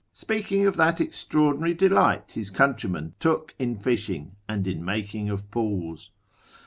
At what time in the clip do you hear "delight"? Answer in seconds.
1.75-2.31